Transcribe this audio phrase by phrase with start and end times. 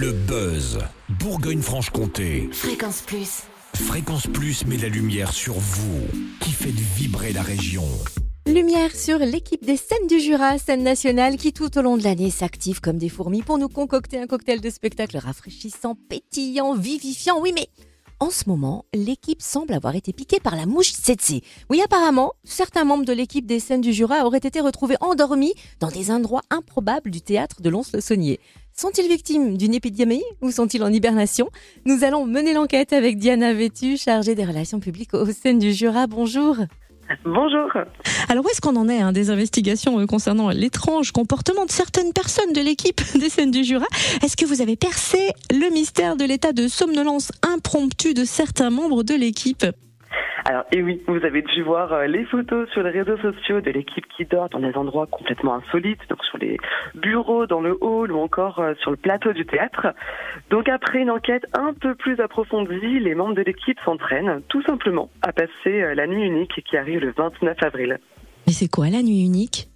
[0.00, 0.78] Le buzz.
[1.10, 2.48] Bourgogne-Franche-Comté.
[2.52, 3.42] Fréquence Plus.
[3.74, 6.00] Fréquence Plus met la lumière sur vous,
[6.40, 7.84] qui faites vibrer la région.
[8.46, 12.30] Lumière sur l'équipe des scènes du Jura, scène nationale, qui tout au long de l'année
[12.30, 17.38] s'active comme des fourmis pour nous concocter un cocktail de spectacle rafraîchissant, pétillant, vivifiant.
[17.38, 17.68] Oui, mais
[18.20, 21.40] en ce moment, l'équipe semble avoir été piquée par la mouche tsetse.
[21.70, 25.88] Oui, apparemment, certains membres de l'équipe des scènes du Jura auraient été retrouvés endormis dans
[25.88, 28.38] des endroits improbables du théâtre de Lons-le-Saunier.
[28.76, 31.48] Sont-ils victimes d'une épidémie ou sont-ils en hibernation?
[31.86, 36.06] Nous allons mener l'enquête avec Diana Vétu, chargée des relations publiques aux scènes du Jura.
[36.06, 36.56] Bonjour.
[37.24, 37.68] Bonjour.
[38.28, 42.12] Alors où est-ce qu'on en est hein, des investigations euh, concernant l'étrange comportement de certaines
[42.12, 43.86] personnes de l'équipe des scènes du Jura?
[44.22, 49.02] Est-ce que vous avez percé le mystère de l'état de somnolence impromptu de certains membres
[49.02, 49.64] de l'équipe?
[50.50, 53.70] Alors, et oui, vous avez dû voir euh, les photos sur les réseaux sociaux de
[53.70, 56.58] l'équipe qui dort dans des endroits complètement insolites, donc sur les
[56.96, 59.94] bureaux, dans le hall ou encore euh, sur le plateau du théâtre.
[60.50, 65.08] Donc après une enquête un peu plus approfondie, les membres de l'équipe s'entraînent tout simplement
[65.22, 68.00] à passer euh, la nuit unique qui arrive le 29 avril.
[68.48, 69.69] Mais c'est quoi la nuit unique?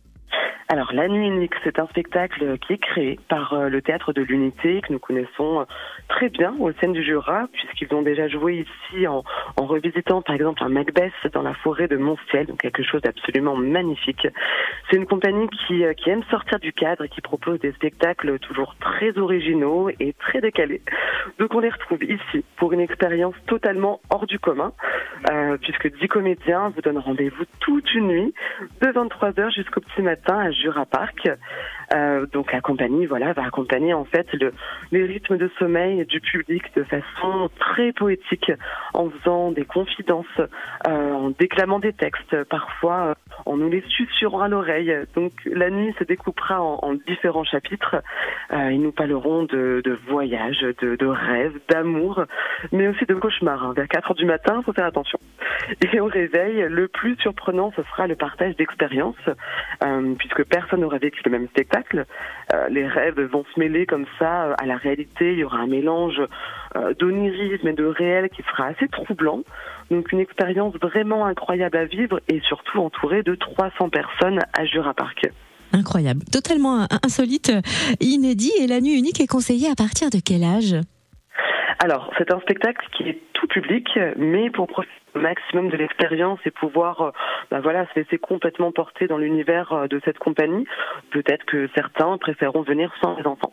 [0.75, 4.23] Alors, La Nuit Unique, c'est un spectacle qui est créé par euh, le Théâtre de
[4.23, 5.65] l'Unité, que nous connaissons euh,
[6.09, 9.23] très bien au sein du Jura, puisqu'ils ont déjà joué ici en,
[9.57, 14.27] revisitant par exemple un Macbeth dans la forêt de Montciel, donc quelque chose d'absolument magnifique.
[14.91, 18.39] C'est une compagnie qui, euh, qui aime sortir du cadre et qui propose des spectacles
[18.39, 20.83] toujours très originaux et très décalés.
[21.39, 24.73] Donc on les retrouve ici pour une expérience totalement hors du commun,
[25.31, 28.35] euh, puisque 10 comédiens vous donnent rendez-vous toute une nuit,
[28.81, 31.29] de 23h jusqu'au petit matin à Jura Park.
[31.93, 34.53] Euh, donc la compagnie, voilà, va accompagner en fait le,
[34.93, 38.53] les rythmes de sommeil du public de façon très poétique,
[38.95, 43.15] en faisant des confidences, euh, en déclamant des textes, parfois euh,
[43.47, 44.95] en nous les susurrant à l'oreille.
[45.15, 47.97] Donc la nuit se découpera en, en différents chapitres.
[48.53, 52.25] Euh, ils nous parleront de, de voyages, de, de rêves, d'amour,
[52.73, 53.65] mais aussi de cauchemars.
[53.65, 53.73] Hein.
[53.77, 55.19] Vers 4 heures du matin, faut faire attention.
[55.93, 59.17] Et au réveil, le plus surprenant, ce sera le partage d'expériences,
[59.83, 61.74] euh, puisque personne n'aura vécu le même spectacle.
[62.53, 65.33] Euh, les rêves vont se mêler comme ça euh, à la réalité.
[65.33, 66.21] Il y aura un mélange
[66.77, 69.43] euh, d'onirisme et de réel qui sera assez troublant.
[69.91, 74.95] Donc une expérience vraiment incroyable à vivre et surtout entourée de 300 personnes à Jura
[74.95, 75.27] Park.
[75.73, 77.51] Incroyable, totalement insolite,
[78.01, 80.77] inédit et la nuit unique est conseillée à partir de quel âge?
[81.79, 86.39] Alors, c'est un spectacle qui est tout public, mais pour profiter au maximum de l'expérience
[86.45, 87.13] et pouvoir,
[87.51, 90.67] ben voilà, se laisser complètement porter dans l'univers euh, de cette compagnie,
[91.11, 93.53] peut-être que certains préféreront venir sans les enfants.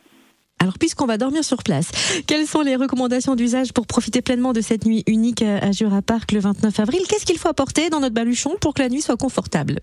[0.59, 4.61] Alors, puisqu'on va dormir sur place, quelles sont les recommandations d'usage pour profiter pleinement de
[4.61, 7.01] cette nuit unique à Jura Park le 29 avril?
[7.09, 9.79] Qu'est-ce qu'il faut apporter dans notre baluchon pour que la nuit soit confortable?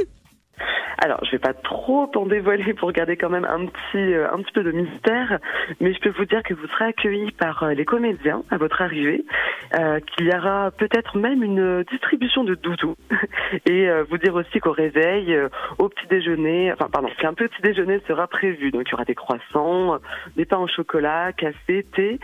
[1.02, 4.40] Alors, je vais pas trop en dévoiler pour garder quand même un petit, euh, un
[4.40, 5.40] petit peu de mystère,
[5.80, 8.82] mais je peux vous dire que vous serez accueillis par euh, les comédiens à votre
[8.82, 9.24] arrivée,
[9.80, 12.94] euh, qu'il y aura peut-être même une distribution de doudou,
[13.66, 15.48] et euh, vous dire aussi qu'au réveil, euh,
[15.80, 18.70] au petit déjeuner, enfin pardon, qu'un petit déjeuner sera prévu.
[18.70, 19.98] Donc, il y aura des croissants,
[20.36, 22.20] des pains au chocolat, café, thé,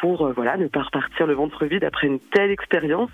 [0.00, 3.10] pour voilà ne pas repartir le ventre vide après une telle expérience,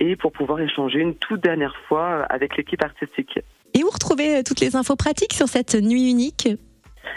[0.00, 3.38] et pour pouvoir échanger une toute dernière fois avec l'équipe artistique.
[3.92, 6.48] Retrouver toutes les infos pratiques sur cette nuit unique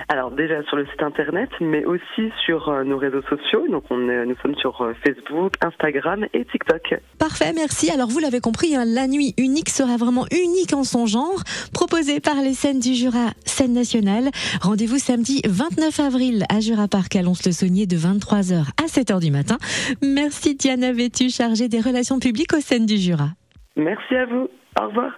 [0.09, 3.65] alors déjà sur le site internet, mais aussi sur euh, nos réseaux sociaux.
[3.69, 6.95] Donc on est, nous sommes sur euh, Facebook, Instagram et TikTok.
[7.19, 7.89] Parfait, merci.
[7.91, 11.43] Alors vous l'avez compris, hein, la nuit unique sera vraiment unique en son genre,
[11.73, 14.29] proposée par les scènes du Jura, scène nationale.
[14.61, 19.57] Rendez-vous samedi 29 avril à Jura Park à Lons-le-Saunier de 23h à 7h du matin.
[20.01, 23.29] Merci Diana Vétu, chargée des relations publiques aux scènes du Jura.
[23.75, 24.49] Merci à vous.
[24.79, 25.13] Au revoir.